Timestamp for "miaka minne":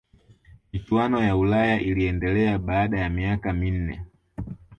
3.09-4.05